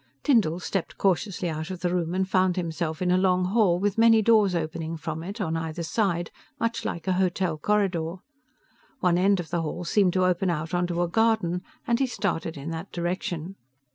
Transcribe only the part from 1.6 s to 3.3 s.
of the room and found himself in a